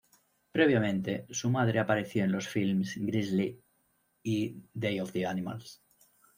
Previamente, 0.51 1.27
su 1.29 1.51
madre 1.51 1.77
apareció 1.77 2.23
en 2.23 2.31
los 2.31 2.47
filmes 2.47 2.97
"Grizzly" 2.97 3.61
y 4.23 4.55
"Day 4.73 4.99
of 4.99 5.11
the 5.11 5.27
Animals". 5.27 5.83